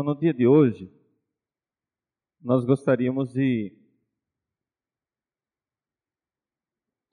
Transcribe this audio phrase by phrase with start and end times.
[0.00, 0.90] Então, no dia de hoje,
[2.40, 3.70] nós gostaríamos de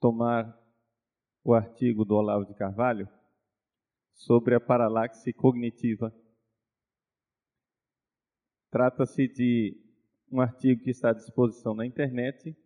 [0.00, 0.58] tomar
[1.44, 3.06] o artigo do Olavo de Carvalho
[4.14, 6.10] sobre a paralaxe cognitiva.
[8.70, 9.76] Trata-se de
[10.32, 12.56] um artigo que está à disposição na internet.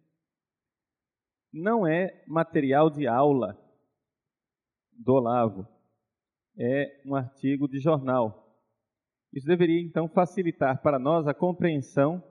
[1.52, 3.58] Não é material de aula
[4.92, 5.66] do Olavo,
[6.56, 8.41] é um artigo de jornal.
[9.32, 12.22] Isso deveria então facilitar para nós a compreensão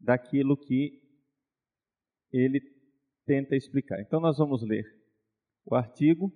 [0.00, 1.00] daquilo que
[2.32, 2.60] ele
[3.26, 4.00] tenta explicar.
[4.00, 4.84] Então nós vamos ler
[5.64, 6.32] o artigo.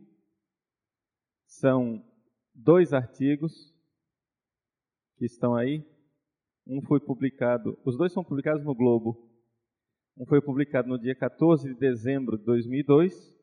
[1.47, 2.05] São
[2.55, 3.73] dois artigos
[5.17, 5.85] que estão aí.
[6.67, 9.31] Um foi publicado, os dois são publicados no Globo.
[10.19, 13.37] Um foi publicado no dia 14 de dezembro de 2002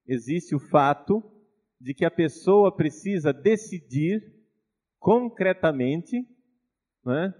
[0.07, 1.23] Existe o fato
[1.81, 4.21] de que a pessoa precisa decidir
[4.99, 6.29] concretamente
[7.05, 7.35] né,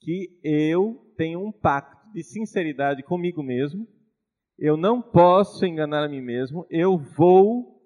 [0.00, 3.86] que eu tenho um pacto de sinceridade comigo mesmo,
[4.58, 7.76] eu não posso enganar a mim mesmo, eu vou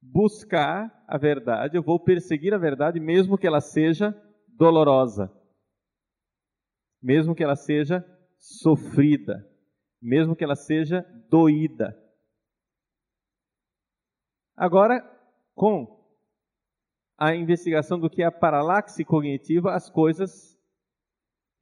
[0.00, 4.14] buscar a verdade, eu vou perseguir a verdade, mesmo que ela seja
[4.48, 5.32] dolorosa,
[7.02, 8.04] mesmo que ela seja
[8.38, 9.48] sofrida,
[10.00, 11.96] mesmo que ela seja doída.
[14.56, 15.00] Agora,
[15.54, 15.96] com
[17.18, 20.55] a investigação do que é a paralaxe cognitiva, as coisas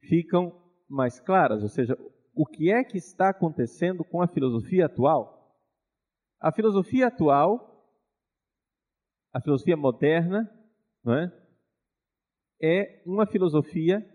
[0.07, 1.97] ficam mais claras, ou seja,
[2.33, 5.55] o que é que está acontecendo com a filosofia atual?
[6.39, 7.85] A filosofia atual,
[9.33, 10.49] a filosofia moderna,
[11.07, 11.31] é?
[12.61, 14.05] é uma filosofia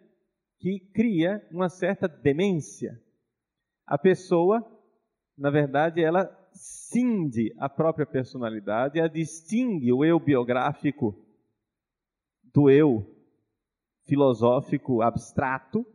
[0.58, 2.92] que cria uma certa demência.
[3.86, 4.60] A pessoa,
[5.36, 11.14] na verdade, ela cinde a própria personalidade, ela distingue o eu biográfico
[12.52, 13.19] do eu
[14.10, 15.86] filosófico abstrato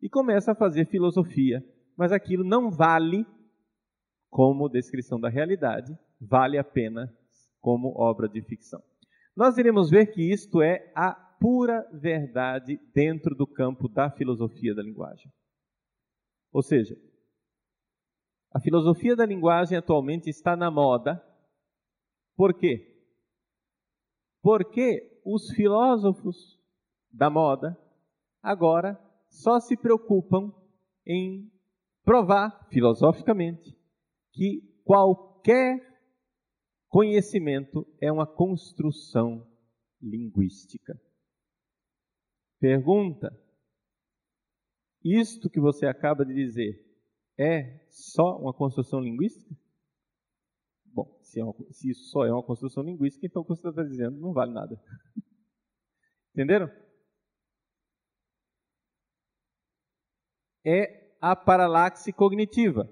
[0.00, 1.62] e começa a fazer filosofia,
[1.94, 3.26] mas aquilo não vale
[4.30, 7.10] como descrição da realidade, vale apenas
[7.60, 8.82] como obra de ficção.
[9.36, 14.82] Nós iremos ver que isto é a pura verdade dentro do campo da filosofia da
[14.82, 15.30] linguagem.
[16.50, 16.96] Ou seja,
[18.50, 21.22] a filosofia da linguagem atualmente está na moda.
[22.34, 23.06] Por quê?
[24.40, 26.61] Porque os filósofos
[27.12, 27.78] da moda,
[28.42, 30.52] agora só se preocupam
[31.06, 31.50] em
[32.04, 33.76] provar filosoficamente
[34.32, 35.80] que qualquer
[36.88, 39.46] conhecimento é uma construção
[40.00, 41.00] linguística.
[42.58, 43.30] Pergunta:
[45.04, 46.80] isto que você acaba de dizer
[47.38, 49.54] é só uma construção linguística?
[50.86, 53.68] Bom, se, é uma, se isso só é uma construção linguística, então o que você
[53.68, 54.80] está dizendo não vale nada.
[56.34, 56.70] Entenderam?
[60.64, 62.88] É a paralaxe cognitiva,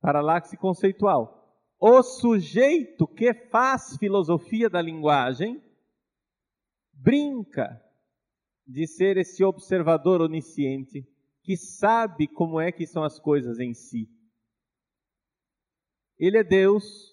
[0.00, 1.40] paralaxe conceitual.
[1.78, 5.62] O sujeito que faz filosofia da linguagem
[6.92, 7.80] brinca
[8.66, 11.06] de ser esse observador onisciente
[11.42, 14.08] que sabe como é que são as coisas em si.
[16.18, 17.12] Ele é Deus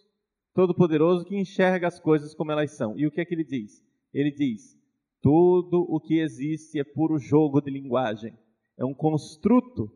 [0.54, 2.98] Todo-Poderoso que enxerga as coisas como elas são.
[2.98, 3.84] E o que é que ele diz?
[4.14, 4.78] Ele diz:
[5.22, 8.38] tudo o que existe é puro jogo de linguagem
[8.78, 9.92] é um construto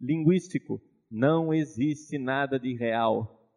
[0.00, 0.80] linguístico.
[1.10, 3.48] Não existe nada de real.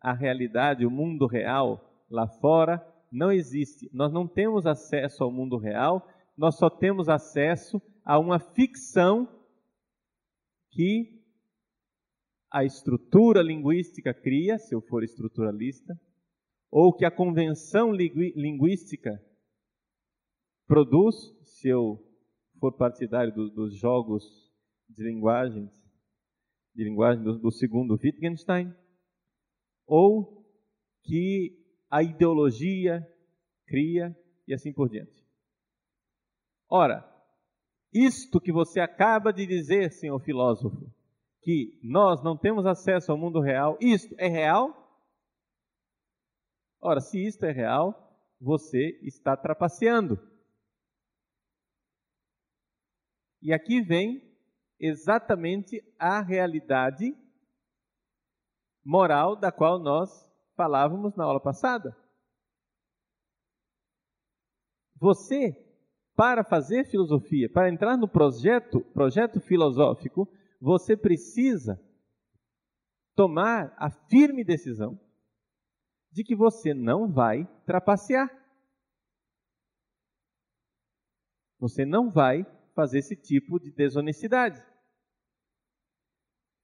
[0.00, 3.90] A realidade, o mundo real lá fora não existe.
[3.92, 6.06] Nós não temos acesso ao mundo real,
[6.36, 9.28] nós só temos acesso a uma ficção
[10.70, 11.20] que
[12.50, 15.98] a estrutura linguística cria, se eu for estruturalista,
[16.70, 19.20] ou que a convenção linguística
[20.66, 21.98] produz, se eu
[22.60, 24.22] for partidário do, dos jogos
[24.88, 25.80] de linguagens
[26.74, 28.74] de linguagem do, do segundo Wittgenstein,
[29.86, 30.46] ou
[31.02, 31.58] que
[31.90, 33.06] a ideologia
[33.66, 34.16] cria
[34.46, 35.26] e assim por diante.
[36.68, 37.04] Ora,
[37.92, 40.90] isto que você acaba de dizer, senhor filósofo,
[41.42, 44.76] que nós não temos acesso ao mundo real, isto é real?
[46.80, 50.18] Ora, se isto é real, você está trapaceando.
[53.42, 54.22] E aqui vem
[54.78, 57.14] exatamente a realidade
[58.84, 60.10] moral da qual nós
[60.54, 61.96] falávamos na aula passada.
[64.96, 65.52] Você,
[66.14, 70.28] para fazer filosofia, para entrar no projeto, projeto filosófico,
[70.60, 71.80] você precisa
[73.14, 75.00] tomar a firme decisão
[76.12, 78.28] de que você não vai trapacear.
[81.58, 82.44] Você não vai
[82.80, 84.58] fazer esse tipo de desonestidade.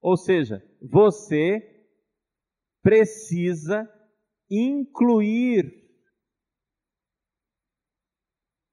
[0.01, 1.61] Ou seja, você
[2.83, 3.85] precisa
[4.51, 5.85] incluir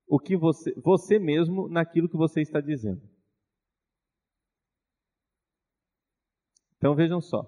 [0.07, 3.01] o que você, você mesmo naquilo que você está dizendo.
[6.78, 7.42] Então vejam só.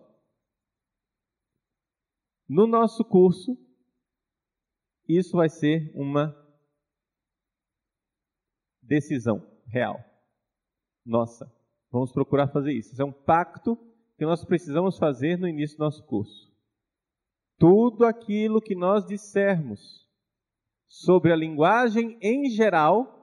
[2.50, 3.56] No nosso curso,
[5.08, 6.34] isso vai ser uma
[8.82, 10.00] decisão real.
[11.06, 11.52] Nossa,
[11.92, 12.94] vamos procurar fazer isso.
[12.94, 13.76] Isso é um pacto
[14.18, 16.50] que nós precisamos fazer no início do nosso curso.
[17.60, 20.10] Tudo aquilo que nós dissermos
[20.88, 23.14] sobre a linguagem em geral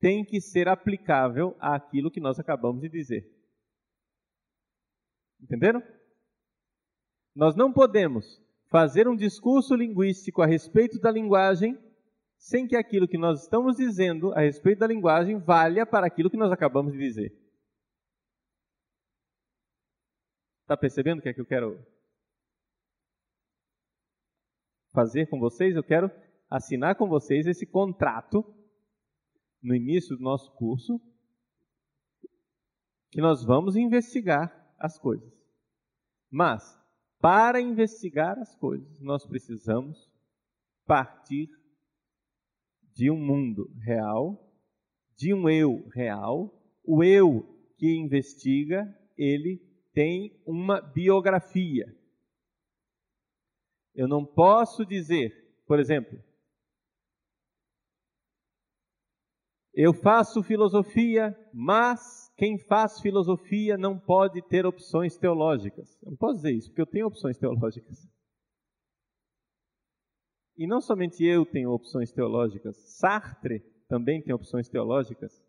[0.00, 3.32] tem que ser aplicável àquilo que nós acabamos de dizer.
[5.40, 5.80] Entenderam?
[7.34, 11.78] Nós não podemos fazer um discurso linguístico a respeito da linguagem
[12.44, 16.36] sem que aquilo que nós estamos dizendo a respeito da linguagem valha para aquilo que
[16.36, 17.32] nós acabamos de dizer.
[20.60, 21.82] Está percebendo o que é que eu quero
[24.92, 25.74] fazer com vocês?
[25.74, 26.10] Eu quero
[26.50, 28.44] assinar com vocês esse contrato
[29.62, 31.00] no início do nosso curso,
[33.10, 35.32] que nós vamos investigar as coisas.
[36.30, 36.78] Mas,
[37.20, 40.12] para investigar as coisas, nós precisamos
[40.84, 41.48] partir
[42.94, 44.40] de um mundo real,
[45.16, 46.52] de um eu real.
[46.84, 47.42] O eu
[47.76, 48.84] que investiga,
[49.16, 49.60] ele
[49.92, 51.86] tem uma biografia.
[53.94, 55.30] Eu não posso dizer,
[55.66, 56.18] por exemplo,
[59.72, 66.00] eu faço filosofia, mas quem faz filosofia não pode ter opções teológicas.
[66.02, 68.08] Eu não posso dizer isso, porque eu tenho opções teológicas.
[70.56, 75.42] E não somente eu tenho opções teológicas, Sartre também tem opções teológicas,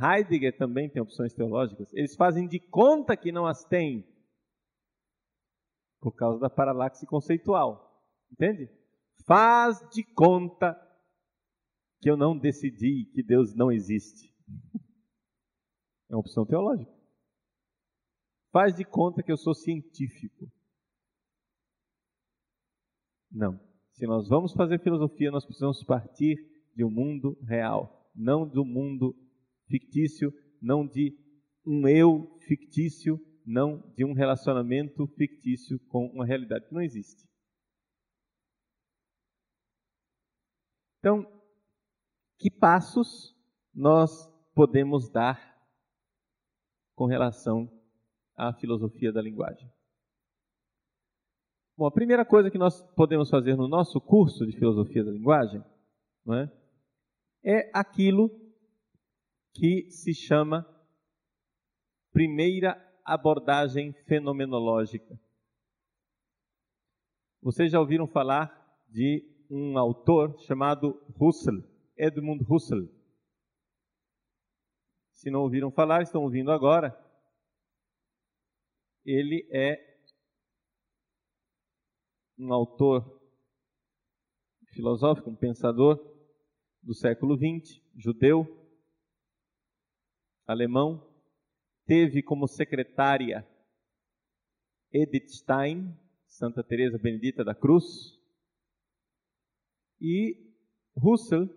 [0.00, 1.92] Heidegger também tem opções teológicas.
[1.94, 4.06] Eles fazem de conta que não as têm,
[6.00, 8.04] por causa da paralaxe conceitual.
[8.30, 8.70] Entende?
[9.26, 10.74] Faz de conta
[12.00, 14.34] que eu não decidi que Deus não existe.
[16.08, 16.92] É uma opção teológica.
[18.52, 20.48] Faz de conta que eu sou científico.
[23.28, 23.58] Não.
[23.96, 26.36] Se nós vamos fazer filosofia, nós precisamos partir
[26.74, 29.16] de um mundo real, não do mundo
[29.66, 31.16] fictício, não de
[31.66, 37.26] um eu fictício, não de um relacionamento fictício com uma realidade que não existe.
[40.98, 41.24] Então,
[42.38, 43.34] que passos
[43.74, 45.56] nós podemos dar
[46.94, 47.66] com relação
[48.36, 49.75] à filosofia da linguagem?
[51.78, 55.62] Bom, a primeira coisa que nós podemos fazer no nosso curso de filosofia da linguagem
[57.44, 58.30] é, é aquilo
[59.52, 60.66] que se chama
[62.10, 65.20] primeira abordagem fenomenológica.
[67.42, 68.50] Vocês já ouviram falar
[68.88, 71.60] de um autor chamado Husserl,
[71.94, 72.88] Edmund Husserl.
[75.12, 76.98] Se não ouviram falar, estão ouvindo agora.
[79.04, 79.85] Ele é
[82.38, 83.20] um autor
[84.72, 85.98] filosófico, um pensador
[86.82, 88.46] do século XX, judeu,
[90.46, 91.02] alemão,
[91.86, 93.46] teve como secretária
[94.92, 98.16] Edith Stein, Santa Teresa Benedita da Cruz,
[100.00, 100.52] e
[100.96, 101.48] Russell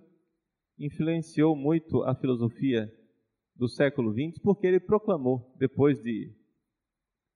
[0.78, 2.90] influenciou muito a filosofia
[3.54, 6.34] do século XX porque ele proclamou, depois de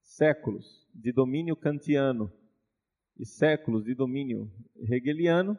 [0.00, 2.32] séculos de domínio kantiano
[3.18, 5.58] e séculos de domínio hegeliano,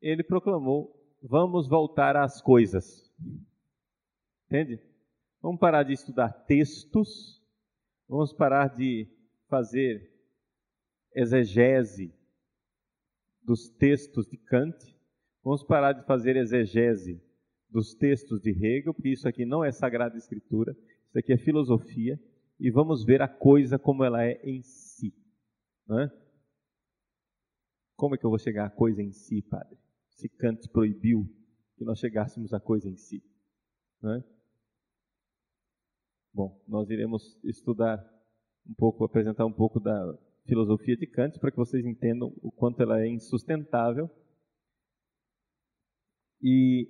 [0.00, 3.10] ele proclamou: vamos voltar às coisas.
[4.46, 4.80] Entende?
[5.40, 7.38] Vamos parar de estudar textos
[8.08, 9.06] Vamos parar de
[9.50, 10.10] fazer
[11.14, 12.10] exegese
[13.42, 14.78] dos textos de Kant.
[15.44, 17.22] Vamos parar de fazer exegese
[17.68, 20.74] dos textos de Hegel, porque isso aqui não é Sagrada Escritura,
[21.06, 22.18] isso aqui é filosofia,
[22.58, 25.14] e vamos ver a coisa como ela é em si.
[25.88, 26.10] Né?
[27.96, 29.78] Como é que eu vou chegar à coisa em si, padre?
[30.10, 31.24] Se Kant proibiu
[31.76, 33.22] que nós chegássemos à coisa em si.
[34.02, 34.22] Né?
[36.32, 37.98] Bom, nós iremos estudar
[38.68, 42.82] um pouco, apresentar um pouco da filosofia de Kant para que vocês entendam o quanto
[42.82, 44.10] ela é insustentável.
[46.42, 46.88] E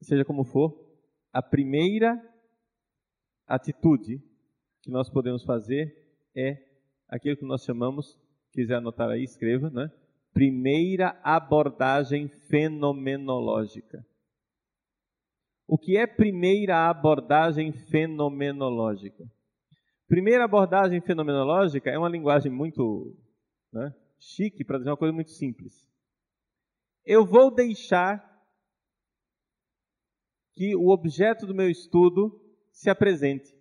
[0.00, 0.88] seja como for,
[1.32, 2.16] a primeira
[3.46, 4.22] atitude
[4.82, 5.94] que nós podemos fazer
[6.34, 6.67] é
[7.08, 8.18] aquilo que nós chamamos,
[8.52, 9.90] quiser anotar aí, escreva, né?
[10.32, 14.04] Primeira abordagem fenomenológica.
[15.66, 19.24] O que é primeira abordagem fenomenológica?
[20.06, 23.14] Primeira abordagem fenomenológica é uma linguagem muito
[23.72, 25.86] né, chique para dizer uma coisa muito simples.
[27.04, 28.26] Eu vou deixar
[30.54, 32.40] que o objeto do meu estudo
[32.72, 33.54] se apresente.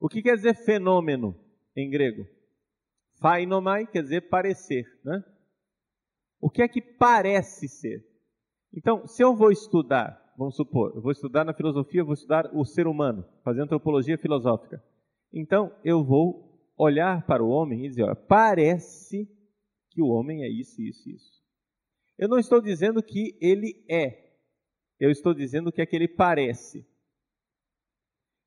[0.00, 1.38] O que quer dizer fenômeno
[1.76, 2.26] em grego?
[3.20, 4.84] Phainomai quer dizer parecer.
[5.04, 5.22] Né?
[6.40, 8.04] O que é que parece ser?
[8.74, 12.50] Então, se eu vou estudar vamos supor, eu vou estudar na filosofia, eu vou estudar
[12.54, 14.82] o ser humano, fazer antropologia filosófica.
[15.32, 19.28] Então, eu vou olhar para o homem e dizer, olha, parece
[19.90, 21.42] que o homem é isso, isso, isso.
[22.18, 24.32] Eu não estou dizendo que ele é,
[24.98, 26.86] eu estou dizendo que é que ele parece.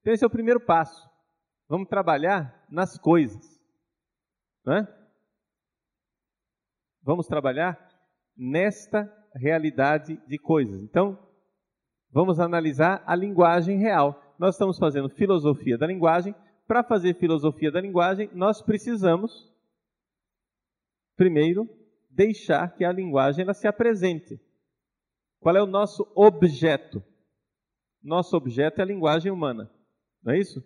[0.01, 1.09] Então, esse é o primeiro passo.
[1.67, 3.59] Vamos trabalhar nas coisas.
[4.63, 5.05] Não é?
[7.01, 7.79] Vamos trabalhar
[8.35, 10.81] nesta realidade de coisas.
[10.81, 11.25] Então,
[12.15, 14.33] Vamos analisar a linguagem real.
[14.39, 16.33] Nós estamos fazendo filosofia da linguagem.
[16.65, 19.53] Para fazer filosofia da linguagem, nós precisamos,
[21.17, 21.69] primeiro,
[22.09, 24.39] deixar que a linguagem ela se apresente.
[25.41, 27.03] Qual é o nosso objeto?
[28.01, 29.69] Nosso objeto é a linguagem humana,
[30.23, 30.63] não é isso?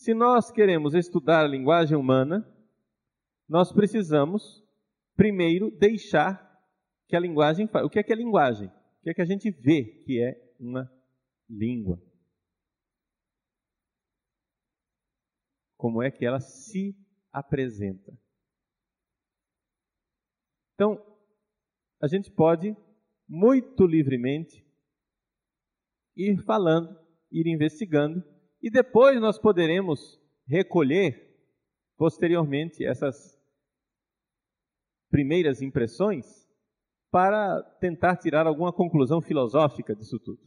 [0.00, 2.50] Se nós queremos estudar a linguagem humana,
[3.46, 4.64] nós precisamos,
[5.14, 6.40] primeiro, deixar
[7.06, 7.68] que a linguagem.
[7.84, 8.68] O que é que é linguagem?
[8.68, 10.90] o que é que a gente vê que é uma
[11.46, 12.00] língua?
[15.76, 16.96] Como é que ela se
[17.30, 18.18] apresenta?
[20.72, 20.96] Então,
[22.00, 22.74] a gente pode
[23.28, 24.66] muito livremente
[26.16, 26.98] ir falando,
[27.30, 28.24] ir investigando,
[28.62, 31.28] e depois nós poderemos recolher
[31.96, 33.38] posteriormente essas
[35.10, 36.48] primeiras impressões
[37.10, 40.40] para tentar tirar alguma conclusão filosófica disso tudo.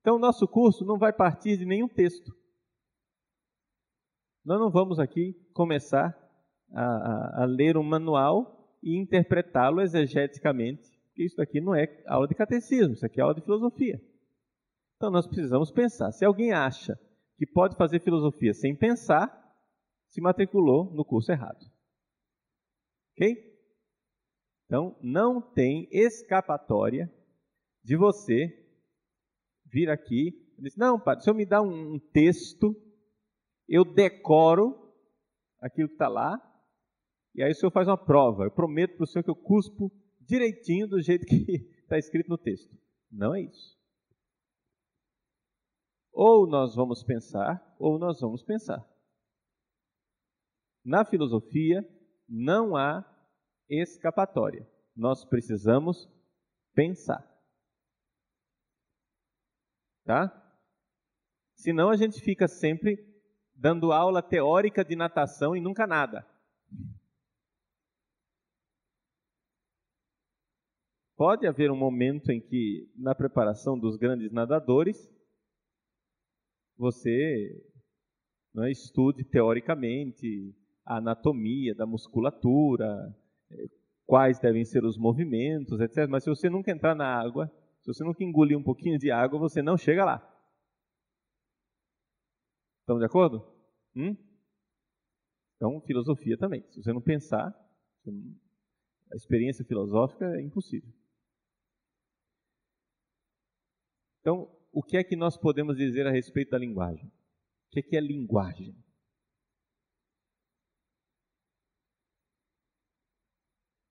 [0.00, 2.32] Então, o nosso curso não vai partir de nenhum texto.
[4.44, 6.16] Nós não vamos aqui começar
[6.72, 12.28] a, a, a ler um manual e interpretá-lo exegeticamente, porque isso aqui não é aula
[12.28, 14.00] de catecismo, isso aqui é aula de filosofia.
[14.98, 16.10] Então, nós precisamos pensar.
[16.10, 16.98] Se alguém acha
[17.36, 19.32] que pode fazer filosofia sem pensar,
[20.08, 21.64] se matriculou no curso errado.
[23.12, 23.48] Ok?
[24.66, 27.08] Então, não tem escapatória
[27.84, 28.48] de você
[29.66, 32.74] vir aqui e dizer, não, padre, se eu me dá um texto,
[33.68, 34.92] eu decoro
[35.60, 36.42] aquilo que está lá,
[37.36, 38.44] e aí o senhor faz uma prova.
[38.44, 41.52] Eu prometo para o senhor que eu cuspo direitinho do jeito que
[41.82, 42.76] está escrito no texto.
[43.12, 43.77] Não é isso.
[46.20, 48.84] Ou nós vamos pensar, ou nós vamos pensar.
[50.84, 51.88] Na filosofia,
[52.28, 53.04] não há
[53.70, 54.68] escapatória.
[54.96, 56.10] Nós precisamos
[56.74, 57.24] pensar.
[60.04, 60.28] Tá?
[61.54, 62.98] Senão a gente fica sempre
[63.54, 66.28] dando aula teórica de natação e nunca nada.
[71.16, 75.16] Pode haver um momento em que, na preparação dos grandes nadadores,
[76.78, 77.60] você
[78.56, 80.54] é, estude teoricamente
[80.86, 83.14] a anatomia da musculatura,
[84.06, 86.08] quais devem ser os movimentos, etc.
[86.08, 89.38] Mas se você nunca entrar na água, se você nunca engolir um pouquinho de água,
[89.38, 90.16] você não chega lá.
[92.80, 93.44] Estamos de acordo?
[93.94, 94.16] Hum?
[95.56, 96.62] Então, filosofia também.
[96.70, 97.52] Se você não pensar,
[99.12, 100.90] a experiência filosófica é impossível.
[104.20, 107.08] Então, o que é que nós podemos dizer a respeito da linguagem?
[107.08, 108.80] O que é que é linguagem?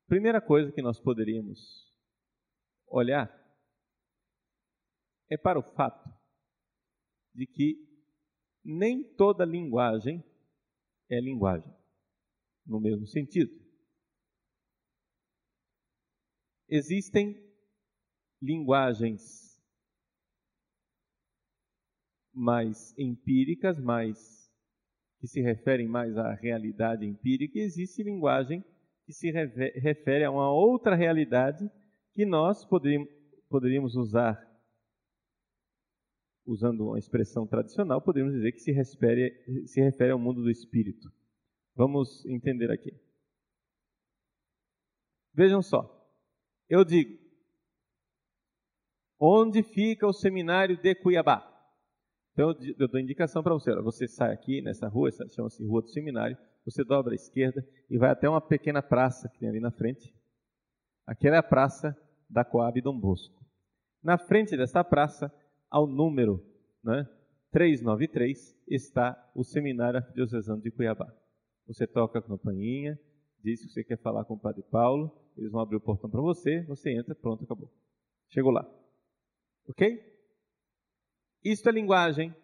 [0.08, 1.94] Primeira coisa que nós poderíamos
[2.88, 3.28] olhar
[5.30, 6.10] é para o fato
[7.36, 7.86] de que
[8.64, 10.24] nem toda linguagem
[11.10, 11.76] é linguagem,
[12.66, 13.52] no mesmo sentido.
[16.70, 17.36] Existem
[18.42, 19.47] linguagens
[22.38, 24.48] mais empíricas, mais
[25.20, 28.64] que se referem mais à realidade empírica, e existe linguagem
[29.06, 31.68] que se refere a uma outra realidade
[32.14, 34.40] que nós poderíamos, usar,
[36.46, 41.12] usando uma expressão tradicional, poderíamos dizer que se refere, se refere ao mundo do espírito.
[41.76, 42.92] Vamos entender aqui.
[45.34, 46.08] Vejam só,
[46.70, 47.18] eu digo,
[49.20, 51.57] onde fica o seminário de Cuiabá?
[52.38, 53.74] Então eu dou indicação para você.
[53.82, 58.12] Você sai aqui nessa rua, chama-se Rua do Seminário, você dobra à esquerda e vai
[58.12, 60.14] até uma pequena praça que tem ali na frente.
[61.08, 61.98] Aquela é a praça
[62.30, 63.44] da Coab Dom Bosco.
[64.04, 65.34] Na frente dessa praça,
[65.68, 66.46] ao número
[66.84, 67.10] né,
[67.50, 71.12] 393, está o Seminário Arquidiocesano de Cuiabá.
[71.66, 73.00] Você toca a campainha,
[73.44, 76.22] diz que você quer falar com o Padre Paulo, eles vão abrir o portão para
[76.22, 77.74] você, você entra, pronto, acabou.
[78.30, 78.64] Chegou lá.
[79.68, 80.17] Ok?
[81.50, 82.36] Isto é linguagem.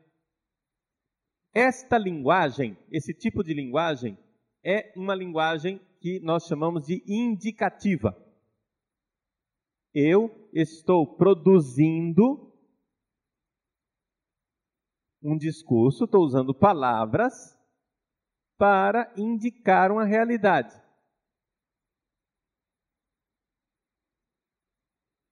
[1.53, 4.17] Esta linguagem, esse tipo de linguagem,
[4.63, 8.15] é uma linguagem que nós chamamos de indicativa.
[9.93, 12.49] Eu estou produzindo
[15.21, 17.33] um discurso, estou usando palavras
[18.57, 20.73] para indicar uma realidade.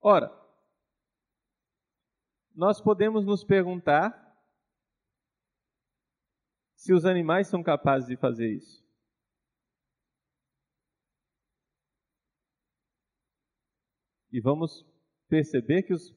[0.01, 0.40] Ora,
[2.55, 4.19] nós podemos nos perguntar
[6.75, 8.81] se os animais são capazes de fazer isso.
[14.31, 14.85] E vamos
[15.27, 16.13] perceber que os,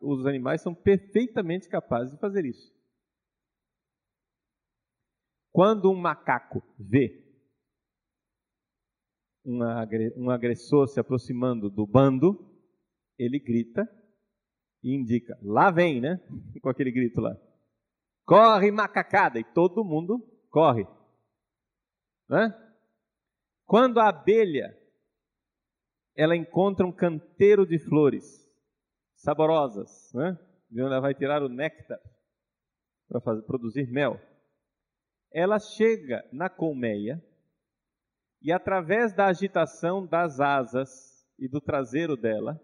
[0.00, 2.72] os animais são perfeitamente capazes de fazer isso.
[5.50, 7.22] Quando um macaco vê
[9.46, 12.50] um agressor se aproximando do bando,
[13.18, 13.82] ele grita
[14.84, 16.20] e indica: lá vem, né?
[16.62, 17.34] Com aquele grito lá.
[18.26, 19.40] Corre, macacada!
[19.40, 20.86] E todo mundo corre.
[22.28, 22.54] Né?
[23.66, 24.78] Quando a abelha
[26.16, 28.48] ela encontra um canteiro de flores
[29.16, 30.38] saborosas, né?
[30.70, 31.98] de onde ela vai tirar o néctar
[33.08, 34.20] para produzir mel,
[35.32, 37.22] ela chega na colmeia
[38.40, 42.60] e, através da agitação das asas e do traseiro dela,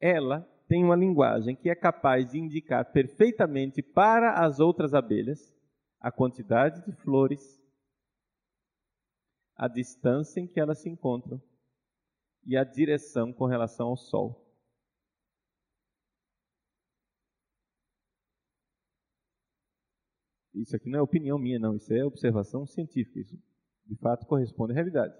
[0.00, 5.52] ela tem uma linguagem que é capaz de indicar perfeitamente para as outras abelhas
[5.98, 7.58] a quantidade de flores,
[9.56, 11.42] a distância em que elas se encontram
[12.44, 14.44] e a direção com relação ao sol.
[20.54, 21.76] Isso aqui não é opinião minha, não.
[21.76, 23.20] Isso é observação científica.
[23.20, 23.38] Isso,
[23.86, 25.14] de fato, corresponde à realidade.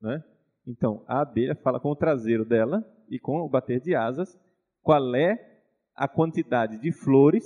[0.00, 0.22] Né?
[0.66, 4.36] Então, a abelha fala com o traseiro dela e com o bater de asas
[4.82, 5.62] qual é
[5.94, 7.44] a quantidade de flores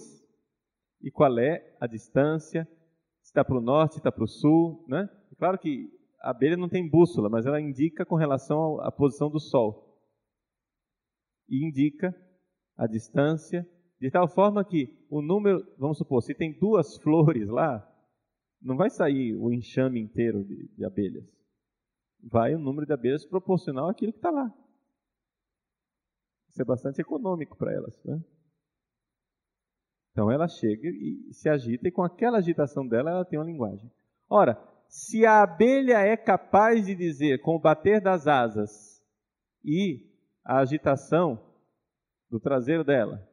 [1.02, 2.64] e qual é a distância,
[3.22, 4.84] se está para o norte, se está para o sul.
[4.88, 5.06] Né?
[5.36, 9.38] Claro que a abelha não tem bússola, mas ela indica com relação à posição do
[9.38, 10.00] sol.
[11.48, 12.14] E indica
[12.76, 13.68] a distância,
[14.00, 17.86] de tal forma que o número, vamos supor, se tem duas flores lá,
[18.60, 21.38] não vai sair o enxame inteiro de, de abelhas
[22.22, 24.52] vai o número de abelhas proporcional àquilo que está lá.
[26.58, 27.94] É bastante econômico para elas.
[28.04, 28.20] Né?
[30.10, 33.90] Então ela chega e se agita, e com aquela agitação dela, ela tem uma linguagem.
[34.28, 39.00] Ora, se a abelha é capaz de dizer com o bater das asas
[39.64, 40.10] e
[40.44, 41.40] a agitação
[42.28, 43.26] do traseiro dela,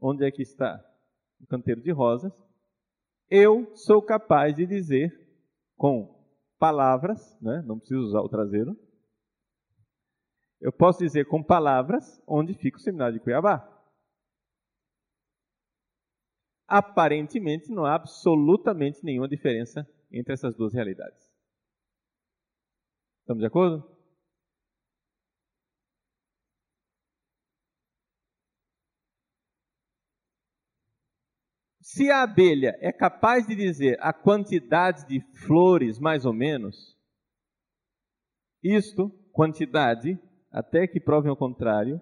[0.00, 0.82] onde é que está?
[1.40, 2.32] O canteiro de rosas.
[3.28, 5.12] Eu sou capaz de dizer
[5.76, 6.14] com
[6.58, 7.62] palavras, né?
[7.66, 8.76] não preciso usar o traseiro.
[10.64, 13.70] Eu posso dizer com palavras onde fica o seminário de Cuiabá.
[16.66, 21.22] Aparentemente não há absolutamente nenhuma diferença entre essas duas realidades.
[23.20, 23.94] Estamos de acordo?
[31.82, 36.98] Se a abelha é capaz de dizer a quantidade de flores, mais ou menos,
[38.62, 40.18] isto, quantidade,
[40.54, 42.00] até que provem o contrário,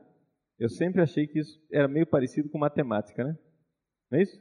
[0.59, 3.39] eu sempre achei que isso era meio parecido com matemática, né?
[4.11, 4.39] Não é isso?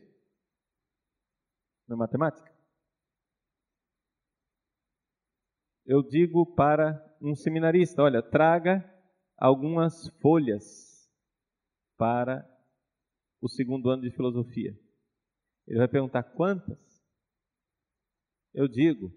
[1.87, 2.51] Não é matemática?
[5.85, 8.83] Eu digo para um seminarista: olha, traga
[9.37, 11.09] algumas folhas
[11.97, 12.45] para
[13.41, 14.77] o segundo ano de filosofia.
[15.65, 17.01] Ele vai perguntar quantas?
[18.53, 19.09] Eu digo,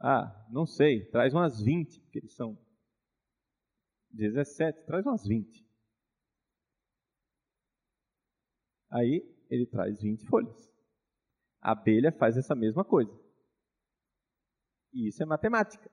[0.00, 2.56] ah, não sei, traz umas 20, porque eles são
[4.12, 5.66] 17, traz umas 20.
[8.90, 10.70] Aí ele traz 20 folhas.
[11.60, 13.12] A abelha faz essa mesma coisa.
[14.92, 15.90] E isso é matemática.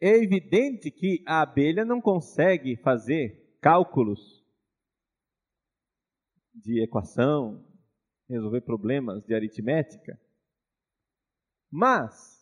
[0.00, 4.44] É evidente que a abelha não consegue fazer cálculos
[6.54, 7.66] de equação,
[8.28, 10.20] resolver problemas de aritmética.
[11.70, 12.35] Mas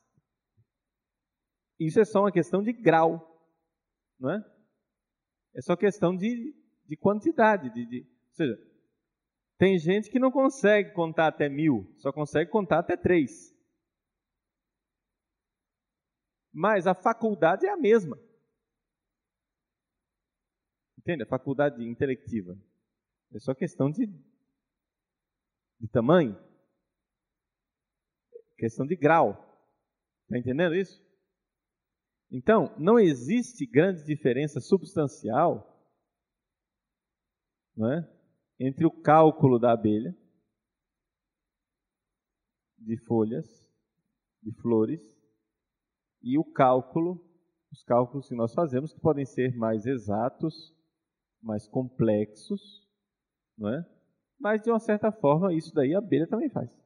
[1.78, 3.20] isso é só uma questão de grau,
[4.18, 4.54] não é?
[5.54, 6.54] É só questão de,
[6.86, 8.74] de quantidade, de, de, ou seja,
[9.56, 13.54] tem gente que não consegue contar até mil, só consegue contar até três.
[16.52, 18.16] Mas a faculdade é a mesma.
[20.98, 21.22] Entende?
[21.24, 22.56] A faculdade intelectiva.
[23.32, 24.06] É só questão de,
[25.78, 26.38] de tamanho.
[28.56, 29.32] Questão de grau.
[30.22, 31.03] Está entendendo isso?
[32.30, 35.74] Então, não existe grande diferença substancial
[37.76, 38.08] não é?
[38.58, 40.16] entre o cálculo da abelha,
[42.78, 43.66] de folhas,
[44.42, 45.02] de flores,
[46.22, 47.20] e o cálculo,
[47.72, 50.74] os cálculos que nós fazemos, que podem ser mais exatos,
[51.42, 52.88] mais complexos,
[53.58, 53.84] não é?
[54.38, 56.83] Mas, de uma certa forma, isso daí a abelha também faz.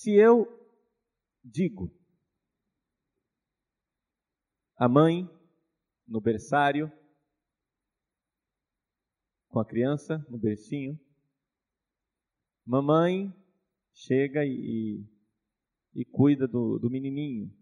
[0.00, 0.48] Se eu
[1.44, 1.94] digo
[4.74, 5.28] a mãe
[6.08, 6.90] no berçário,
[9.48, 10.98] com a criança no bercinho.
[12.64, 13.30] Mamãe
[13.92, 15.04] chega e,
[15.94, 17.54] e, cuida do, do menininho.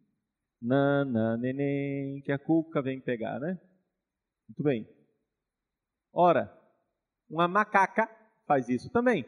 [0.63, 3.61] Nana, neném, que a cuca vem pegar, né?
[4.49, 4.89] Muito bem.
[6.13, 6.57] Ora,
[7.29, 8.09] uma macaca
[8.47, 9.25] faz isso também.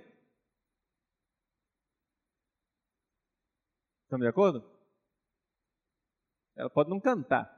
[4.11, 4.69] Estamos de acordo?
[6.57, 7.49] Ela pode não cantar,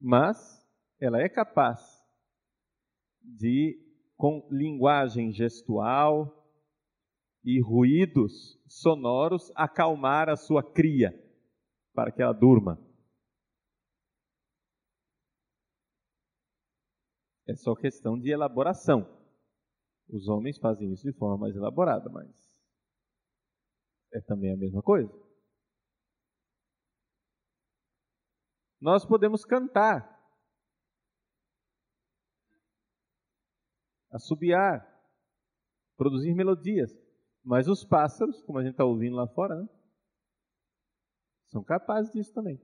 [0.00, 0.36] mas
[1.00, 1.78] ela é capaz
[3.22, 3.78] de,
[4.16, 6.52] com linguagem gestual
[7.44, 11.12] e ruídos sonoros, acalmar a sua cria
[11.94, 12.76] para que ela durma.
[17.46, 19.08] É só questão de elaboração.
[20.08, 22.49] Os homens fazem isso de forma mais elaborada, mas
[24.12, 25.10] é também a mesma coisa.
[28.80, 30.18] nós podemos cantar,
[34.10, 34.88] assobiar,
[35.96, 36.90] produzir melodias.
[37.44, 39.68] Mas os pássaros, como a gente está ouvindo lá fora, né,
[41.46, 42.60] são capazes disso também.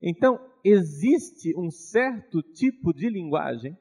[0.00, 3.78] Então, existe um certo tipo de linguagem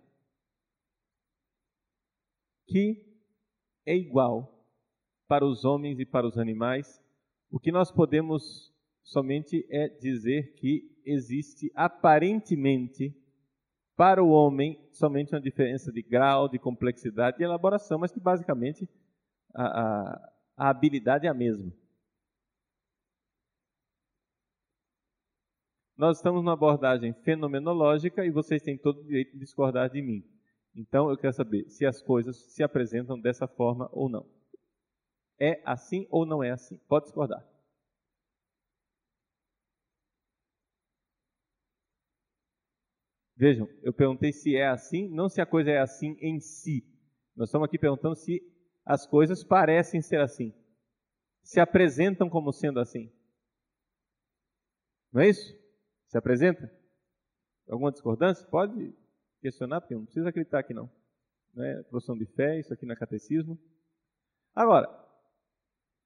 [2.68, 3.11] que
[3.86, 4.66] é igual
[5.28, 7.02] para os homens e para os animais
[7.50, 13.16] o que nós podemos somente é dizer que existe aparentemente
[13.96, 18.90] para o homem somente uma diferença de grau, de complexidade e elaboração, mas que basicamente
[19.54, 21.72] a, a, a habilidade é a mesma.
[25.98, 30.24] Nós estamos numa abordagem fenomenológica e vocês têm todo o direito de discordar de mim.
[30.76, 34.26] Então eu quero saber se as coisas se apresentam dessa forma ou não.
[35.40, 36.78] É assim ou não é assim?
[36.88, 37.46] Pode discordar.
[43.36, 46.86] Vejam, eu perguntei se é assim, não se a coisa é assim em si.
[47.36, 48.40] Nós estamos aqui perguntando se
[48.86, 50.54] as coisas parecem ser assim,
[51.42, 53.12] se apresentam como sendo assim.
[55.12, 55.60] Não é isso?
[56.08, 56.72] Se apresenta?
[57.68, 58.48] Alguma discordância?
[58.48, 58.94] Pode
[59.42, 60.90] questionar, porque não precisa acreditar aqui não.
[61.54, 63.60] Não é profissão de fé, isso aqui não é catecismo.
[64.56, 64.88] Agora,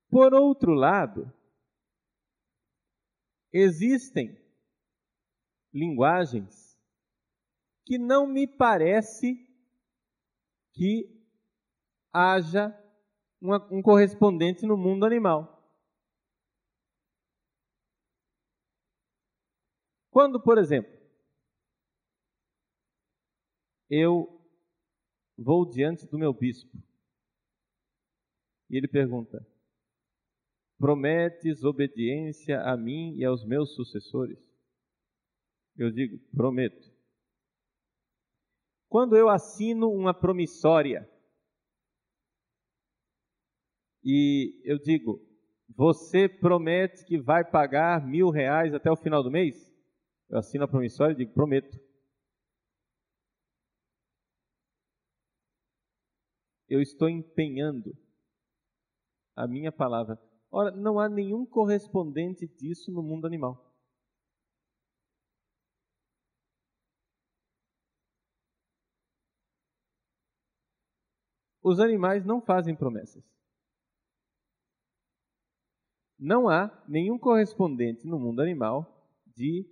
[0.09, 1.31] por outro lado,
[3.51, 4.37] existem
[5.73, 6.79] linguagens
[7.85, 9.35] que não me parece
[10.73, 11.13] que
[12.11, 12.73] haja
[13.41, 15.51] uma, um correspondente no mundo animal.
[20.09, 20.94] Quando, por exemplo,
[23.89, 24.41] eu
[25.37, 26.77] vou diante do meu bispo
[28.69, 29.45] e ele pergunta:
[30.77, 34.37] Prometes obediência a mim e aos meus sucessores?
[35.77, 36.93] Eu digo, prometo.
[38.87, 41.09] quando eu assino uma promissória
[44.01, 45.19] e eu digo,
[45.75, 49.69] você promete que vai pagar mil reais até o final do mês?
[50.29, 51.77] Eu assino a promissória e digo, prometo.
[56.75, 57.97] Eu estou empenhando
[59.33, 60.21] a minha palavra.
[60.51, 63.73] Ora, não há nenhum correspondente disso no mundo animal.
[71.63, 73.23] Os animais não fazem promessas.
[76.19, 79.65] Não há nenhum correspondente no mundo animal de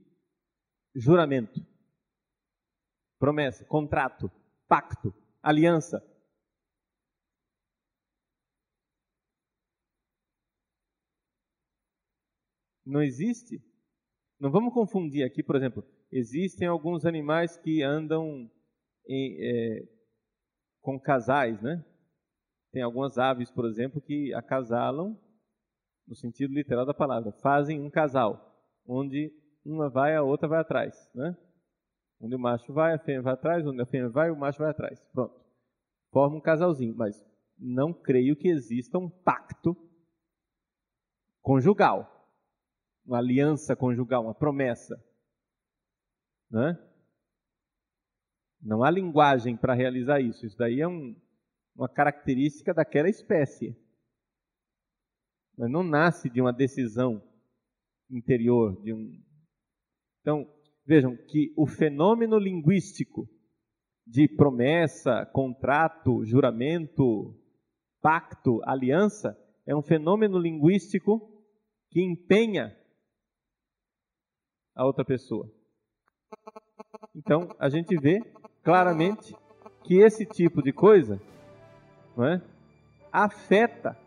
[0.96, 1.60] juramento,
[3.20, 4.32] promessa, contrato,
[4.70, 6.13] pacto, aliança.
[12.86, 13.62] Não existe.
[14.40, 18.50] Não vamos confundir aqui, por exemplo, existem alguns animais que andam
[19.08, 19.88] em, é,
[20.82, 21.84] com casais, né?
[22.72, 25.18] Tem algumas aves, por exemplo, que acasalam
[26.08, 28.54] no sentido literal da palavra, fazem um casal,
[28.86, 29.32] onde
[29.66, 31.38] uma vai, a outra vai atrás, né?
[32.20, 34.70] Onde o macho vai, a fêmea vai atrás, onde a fêmea vai, o macho vai
[34.70, 35.02] atrás.
[35.14, 35.34] Pronto.
[36.12, 37.24] Forma um casalzinho, mas
[37.58, 39.76] não creio que exista um pacto
[41.42, 42.13] conjugal,
[43.06, 44.96] uma aliança conjugal, uma promessa.
[46.50, 46.78] Né?
[48.62, 50.46] Não há linguagem para realizar isso.
[50.46, 51.16] Isso daí é um,
[51.76, 53.76] uma característica daquela espécie
[55.58, 57.22] mas não nasce de uma decisão
[58.10, 59.12] interior, de um.
[60.22, 60.48] Então,
[60.86, 63.28] vejam que o fenômeno linguístico
[64.06, 67.36] de promessa, contrato, juramento,
[68.02, 71.22] pacto, aliança, é um fenômeno linguístico
[71.90, 72.76] que empenha
[74.76, 75.50] a outra pessoa.
[77.16, 78.20] Então, a gente vê
[78.64, 79.36] claramente
[79.84, 81.22] que esse tipo de coisa
[82.16, 82.42] não é,
[83.12, 83.98] afeta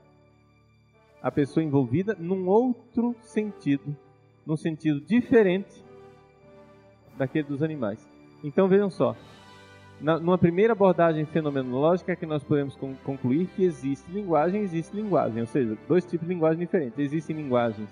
[1.23, 3.97] a pessoa envolvida num outro sentido,
[4.47, 5.85] num sentido diferente
[7.17, 8.09] daquele dos animais.
[8.45, 9.17] Então vejam só,
[10.01, 15.41] na, numa primeira abordagem fenomenológica é que nós podemos concluir que existe linguagem, existe linguagem,
[15.41, 16.99] ou seja, dois tipos de linguagem diferentes.
[16.99, 17.89] Existem linguagens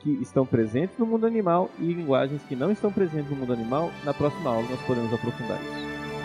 [0.00, 3.90] que estão presentes no mundo animal e linguagens que não estão presentes no mundo animal.
[4.04, 6.17] Na próxima aula nós podemos aprofundar isso.